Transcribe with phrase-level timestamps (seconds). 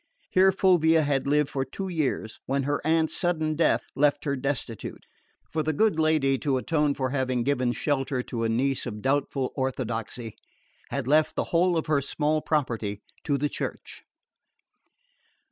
[0.31, 5.05] Here Fulvia had lived for two years when her aunt's sudden death left her destitute;
[5.51, 9.53] for the good lady, to atone for having given shelter to a niece of doubtful
[9.55, 10.35] orthodoxy,
[10.89, 14.01] had left the whole of her small property to the Church.